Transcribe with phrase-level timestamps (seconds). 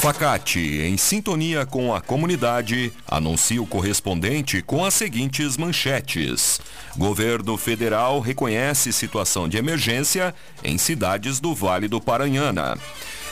[0.00, 6.58] Facate, em sintonia com a comunidade, anuncia o correspondente com as seguintes manchetes.
[6.96, 10.34] Governo federal reconhece situação de emergência
[10.64, 12.78] em cidades do Vale do Paranhana.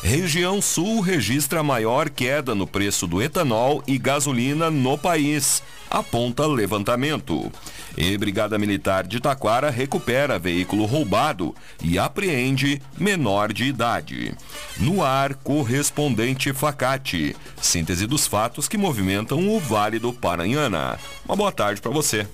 [0.02, 7.50] Região Sul registra maior queda no preço do etanol e gasolina no país, aponta levantamento.
[7.96, 11.52] E Brigada Militar de Taquara recupera veículo roubado
[11.82, 14.34] e apreende menor de idade.
[14.78, 17.34] No ar, correspondente Facate.
[17.60, 20.96] Síntese dos fatos que movimentam o Vale do Paranhana.
[21.26, 22.24] Uma boa tarde para você.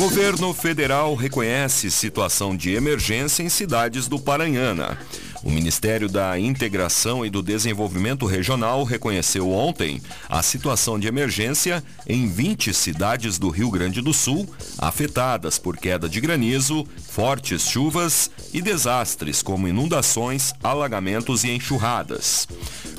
[0.00, 4.96] Governo federal reconhece situação de emergência em cidades do Paranhana.
[5.42, 12.26] O Ministério da Integração e do Desenvolvimento Regional reconheceu ontem a situação de emergência em
[12.26, 14.48] 20 cidades do Rio Grande do Sul,
[14.78, 22.48] afetadas por queda de granizo, fortes chuvas e desastres como inundações, alagamentos e enxurradas.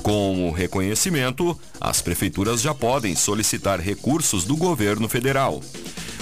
[0.04, 5.60] Com o reconhecimento, as prefeituras já podem solicitar recursos do governo federal.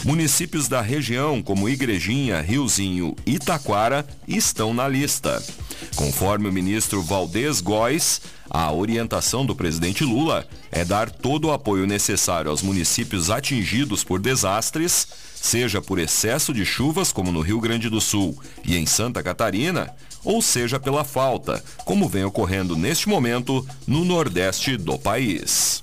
[0.04, 5.42] Municípios da região, como Igrejinha, Riozinho e Taquara, estão na lista.
[5.94, 11.86] Conforme o ministro Valdez Góes, a orientação do presidente Lula é dar todo o apoio
[11.86, 17.90] necessário aos municípios atingidos por desastres, seja por excesso de chuvas, como no Rio Grande
[17.90, 23.66] do Sul e em Santa Catarina, ou seja pela falta, como vem ocorrendo neste momento
[23.86, 25.82] no Nordeste do país.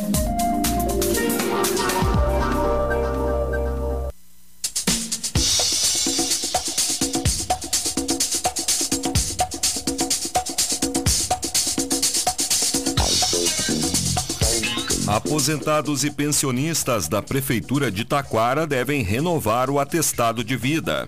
[15.11, 21.05] Aposentados e pensionistas da Prefeitura de Taquara devem renovar o atestado de vida.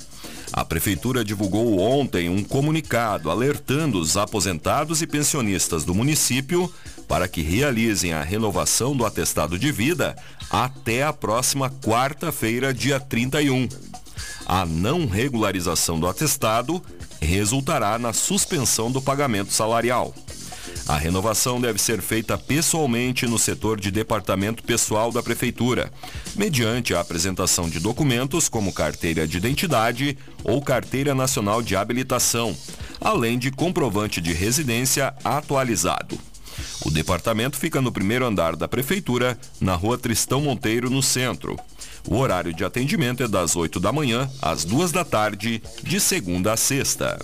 [0.52, 6.70] A Prefeitura divulgou ontem um comunicado alertando os aposentados e pensionistas do município
[7.08, 10.18] para que realizem a renovação do atestado de vida
[10.50, 13.70] até a próxima quarta-feira, dia 31.
[14.46, 16.84] A não regularização do atestado
[17.22, 20.14] resultará na suspensão do pagamento salarial.
[20.88, 25.92] A renovação deve ser feita pessoalmente no setor de departamento pessoal da Prefeitura,
[26.36, 32.56] mediante a apresentação de documentos como carteira de identidade ou carteira nacional de habilitação,
[33.00, 36.20] além de comprovante de residência atualizado.
[36.86, 41.58] O departamento fica no primeiro andar da Prefeitura, na rua Tristão Monteiro, no centro.
[42.06, 46.52] O horário de atendimento é das 8 da manhã às 2 da tarde, de segunda
[46.52, 47.18] a sexta.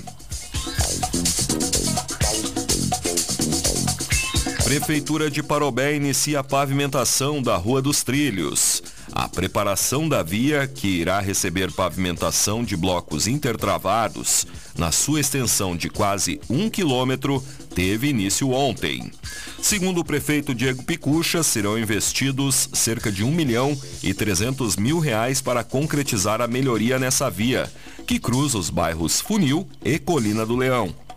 [4.70, 8.84] Prefeitura de Parobé inicia a pavimentação da Rua dos Trilhos.
[9.12, 14.46] A preparação da via, que irá receber pavimentação de blocos intertravados,
[14.78, 17.44] na sua extensão de quase um quilômetro,
[17.74, 19.12] teve início ontem.
[19.60, 25.42] Segundo o prefeito Diego Picucha, serão investidos cerca de 1 milhão e 300 mil reais
[25.42, 27.68] para concretizar a melhoria nessa via,
[28.06, 31.09] que cruza os bairros Funil e Colina do Leão.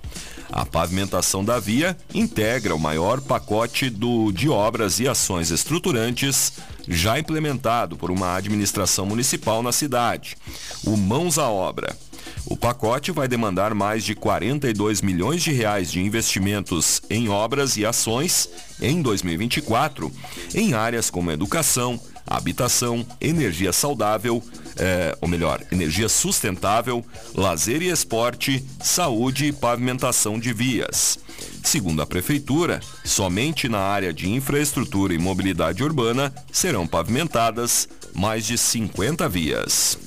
[0.53, 6.53] A pavimentação da via integra o maior pacote do, de obras e ações estruturantes
[6.87, 10.37] já implementado por uma administração municipal na cidade,
[10.85, 11.97] o Mãos à Obra.
[12.45, 17.87] O pacote vai demandar mais de 42 milhões de reais de investimentos em obras e
[17.87, 18.49] ações
[18.81, 20.13] em 2024
[20.55, 24.43] em áreas como educação, habitação, energia saudável,
[24.77, 27.05] é, ou melhor, energia sustentável,
[27.35, 31.19] lazer e esporte, saúde e pavimentação de vias.
[31.63, 38.59] Segundo a Prefeitura, somente na área de infraestrutura e mobilidade urbana serão pavimentadas mais de
[38.59, 39.99] 50 vias.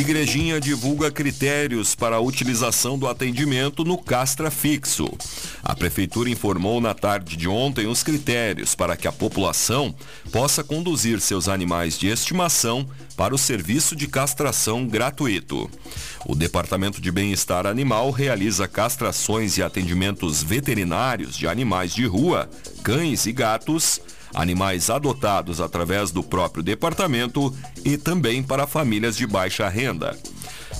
[0.00, 5.06] Igrejinha divulga critérios para a utilização do atendimento no Castra Fixo.
[5.62, 9.94] A Prefeitura informou na tarde de ontem os critérios para que a população
[10.32, 15.70] possa conduzir seus animais de estimação para o serviço de castração gratuito.
[16.24, 22.48] O Departamento de Bem-Estar Animal realiza castrações e atendimentos veterinários de animais de rua,
[22.82, 24.00] cães e gatos,
[24.34, 27.54] animais adotados através do próprio departamento
[27.84, 30.16] e também para famílias de baixa renda.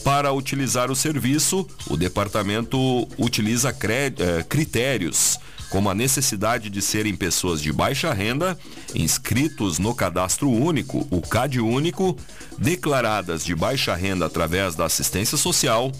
[0.05, 2.79] Para utilizar o serviço, o departamento
[3.19, 5.38] utiliza eh, critérios
[5.71, 8.59] como a necessidade de serem pessoas de baixa renda,
[8.95, 12.17] inscritos no cadastro único, o CAD único,
[12.59, 15.91] declaradas de baixa renda através da assistência social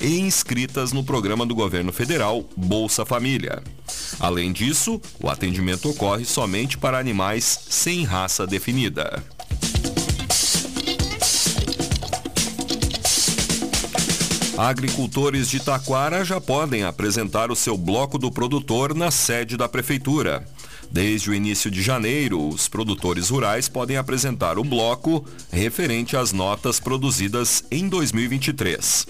[0.00, 3.62] e inscritas no programa do governo federal Bolsa Família.
[4.18, 9.22] Além disso, o atendimento ocorre somente para animais sem raça definida.
[14.60, 20.46] Agricultores de Taquara já podem apresentar o seu bloco do produtor na sede da prefeitura.
[20.90, 26.78] Desde o início de janeiro, os produtores rurais podem apresentar o bloco referente às notas
[26.78, 29.06] produzidas em 2023.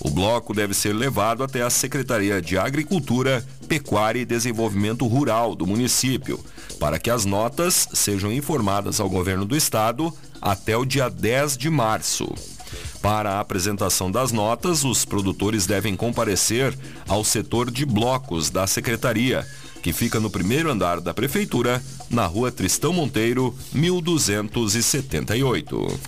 [0.00, 5.66] O bloco deve ser levado até a Secretaria de Agricultura, Pecuária e Desenvolvimento Rural do
[5.66, 6.38] município,
[6.78, 10.12] para que as notas sejam informadas ao governo do estado
[10.42, 12.34] até o dia 10 de março.
[13.02, 16.76] Para a apresentação das notas, os produtores devem comparecer
[17.08, 19.46] ao setor de blocos da secretaria,
[19.82, 25.98] que fica no primeiro andar da prefeitura, na rua Tristão Monteiro, 1278.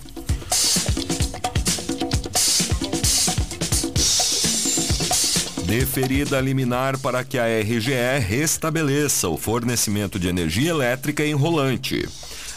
[5.65, 12.07] Deferida liminar para que a RGE restabeleça o fornecimento de energia elétrica em Rolante.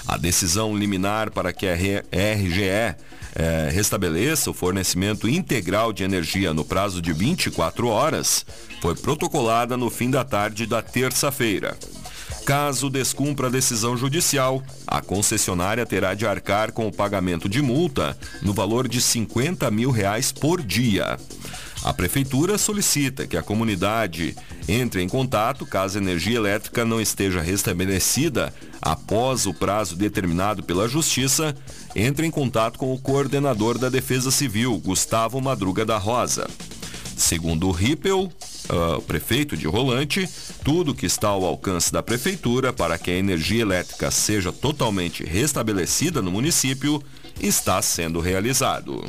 [0.07, 2.97] A decisão liminar para que a RGE
[3.37, 8.47] é, restabeleça o fornecimento integral de energia no prazo de 24 horas,
[8.81, 11.77] foi protocolada no fim da tarde da terça-feira.
[12.47, 18.17] Caso descumpra a decisão judicial, a concessionária terá de arcar com o pagamento de multa
[18.41, 21.19] no valor de 50 mil reais por dia.
[21.87, 24.35] A Prefeitura solicita que a comunidade
[24.67, 28.53] entre em contato caso a energia elétrica não esteja restabelecida
[28.83, 31.55] após o prazo determinado pela Justiça.
[31.95, 36.51] Entre em contato com o coordenador da Defesa Civil, Gustavo Madruga da Rosa.
[37.17, 40.29] Segundo o Rippel, uh, prefeito de Rolante,
[40.65, 46.21] tudo que está ao alcance da prefeitura para que a energia elétrica seja totalmente restabelecida
[46.21, 47.01] no município
[47.41, 49.05] está sendo realizado.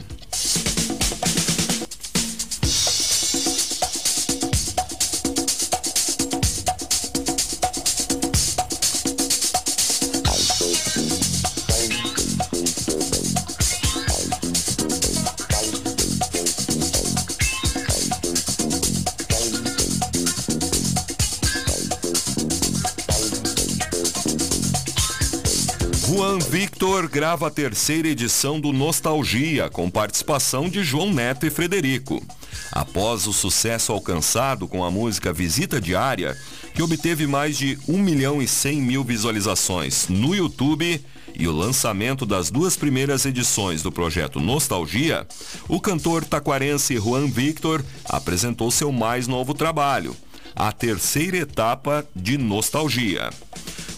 [26.18, 32.26] Juan Victor grava a terceira edição do Nostalgia, com participação de João Neto e Frederico.
[32.72, 36.36] Após o sucesso alcançado com a música Visita Diária,
[36.74, 41.00] que obteve mais de 1 milhão e 100 mil visualizações no YouTube,
[41.36, 45.28] e o lançamento das duas primeiras edições do projeto Nostalgia,
[45.70, 50.18] o cantor taquarense Juan Victor apresentou seu mais novo trabalho,
[50.56, 53.30] a terceira etapa de Nostalgia.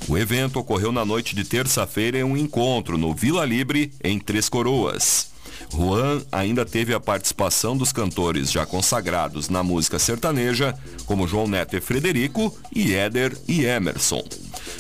[0.10, 4.50] O evento ocorreu na noite de terça-feira em um encontro no Vila Libre, em Três
[4.50, 5.30] Coroas.
[5.72, 10.76] Juan ainda teve a participação dos cantores já consagrados na música sertaneja,
[11.06, 14.24] como João Neto e Frederico, e Éder e Emerson.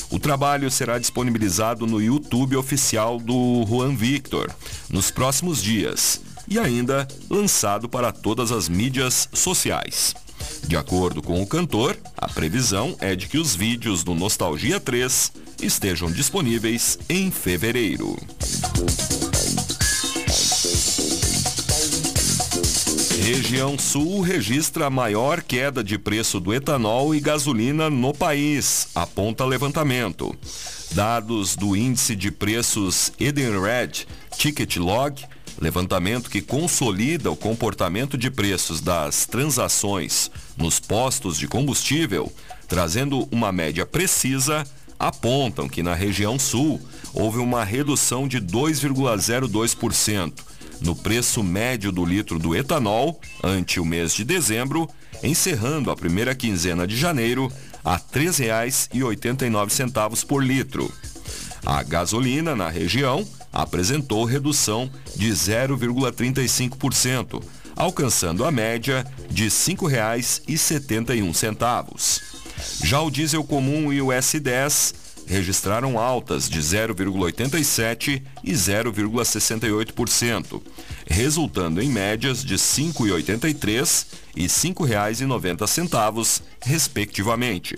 [0.09, 4.51] O trabalho será disponibilizado no YouTube oficial do Juan Victor
[4.89, 10.15] nos próximos dias e ainda lançado para todas as mídias sociais.
[10.67, 15.31] De acordo com o cantor, a previsão é de que os vídeos do Nostalgia 3
[15.61, 18.17] estejam disponíveis em fevereiro.
[23.21, 29.45] Região Sul registra a maior queda de preço do etanol e gasolina no país, aponta
[29.45, 30.35] levantamento.
[30.91, 35.23] Dados do índice de preços Edenred Ticket Log
[35.59, 42.31] levantamento que consolida o comportamento de preços das transações nos postos de combustível,
[42.67, 44.65] trazendo uma média precisa,
[44.97, 46.81] apontam que na região sul
[47.13, 50.33] houve uma redução de 2,02%
[50.81, 54.89] no preço médio do litro do etanol ante o mês de dezembro,
[55.21, 57.51] encerrando a primeira quinzena de janeiro
[57.83, 60.91] a R$ 3,89 por litro.
[61.65, 67.43] A gasolina na região apresentou redução de 0,35%,
[67.75, 72.21] alcançando a média de R$ 5,71.
[72.83, 74.93] Já o diesel comum e o S10
[75.29, 80.61] registraram altas de 0,87% e 0,68%,
[81.05, 87.75] resultando em médias de R$ 5,83 e R$ 5,90, respectivamente.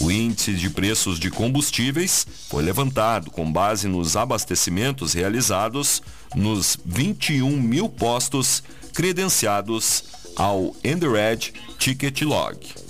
[0.00, 6.02] O índice de preços de combustíveis foi levantado com base nos abastecimentos realizados
[6.34, 8.62] nos 21 mil postos
[8.94, 10.04] credenciados
[10.36, 12.89] ao Endered Ticket Log.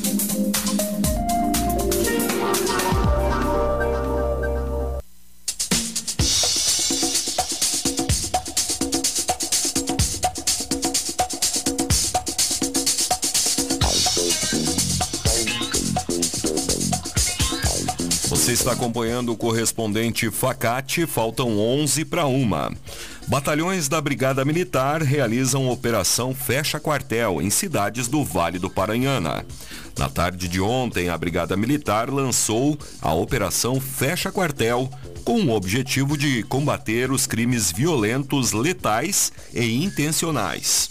[18.31, 22.71] Você está acompanhando o correspondente Facate, faltam 11 para uma.
[23.27, 29.45] Batalhões da Brigada Militar realizam operação Fecha Quartel em cidades do Vale do Paranhana.
[29.99, 34.89] Na tarde de ontem, a Brigada Militar lançou a Operação Fecha Quartel
[35.25, 40.89] com o objetivo de combater os crimes violentos, letais e intencionais.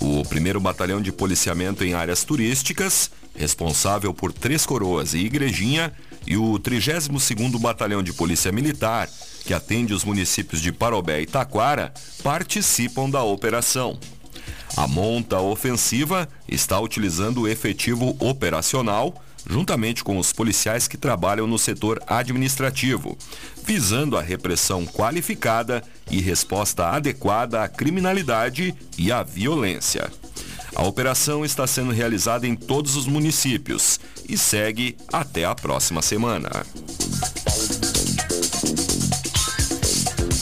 [0.00, 5.92] O primeiro batalhão de policiamento em áreas turísticas, responsável por Três Coroas e Igrejinha,
[6.26, 9.08] e o 32º Batalhão de Polícia Militar,
[9.44, 13.98] que atende os municípios de Parobé e Taquara, participam da operação.
[14.76, 21.58] A monta ofensiva está utilizando o efetivo operacional, juntamente com os policiais que trabalham no
[21.58, 23.18] setor administrativo,
[23.64, 30.10] visando a repressão qualificada e resposta adequada à criminalidade e à violência.
[30.74, 36.50] A operação está sendo realizada em todos os municípios e segue até a próxima semana.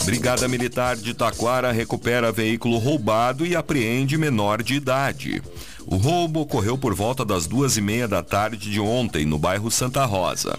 [0.05, 5.41] Brigada Militar de Taquara recupera veículo roubado e apreende menor de idade.
[5.85, 9.71] O roubo ocorreu por volta das duas e meia da tarde de ontem, no bairro
[9.71, 10.57] Santa Rosa.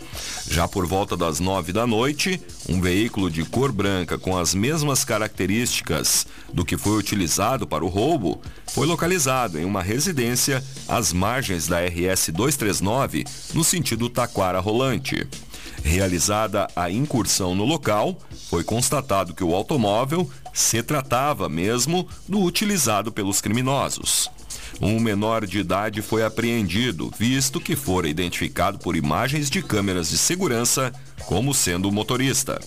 [0.49, 5.05] Já por volta das nove da noite, um veículo de cor branca com as mesmas
[5.05, 11.67] características do que foi utilizado para o roubo foi localizado em uma residência às margens
[11.67, 13.25] da RS 239,
[13.55, 15.27] no sentido Taquara Rolante.
[15.85, 18.17] Realizada a incursão no local,
[18.49, 24.31] foi constatado que o automóvel se tratava mesmo do utilizado pelos criminosos.
[24.83, 30.19] Um menor de idade foi apreendido, visto que fora identificado por imagens de câmeras de
[30.19, 30.93] segurança
[31.25, 32.61] como sendo o motorista.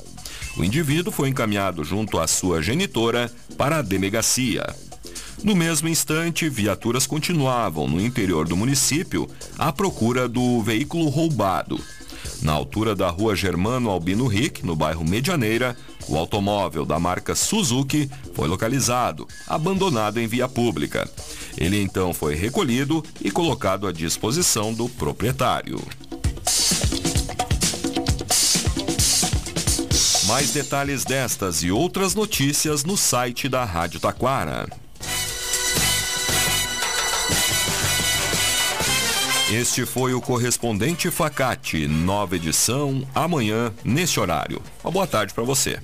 [0.57, 4.65] O indivíduo foi encaminhado junto à sua genitora para a delegacia.
[5.43, 9.29] No mesmo instante, viaturas continuavam no interior do município
[9.59, 11.77] à procura do veículo roubado.
[12.41, 15.75] Na altura da rua Germano Albino Rick, no bairro Medianeira,
[16.07, 21.09] o automóvel da marca Suzuki foi localizado, abandonado em via pública.
[21.57, 25.81] Ele então foi recolhido e colocado à disposição do proprietário.
[30.27, 34.67] Mais detalhes destas e outras notícias no site da Rádio Taquara.
[39.51, 44.59] Este foi o correspondente Facate, nova edição, amanhã, neste horário.
[44.83, 45.79] Uma boa tarde para você.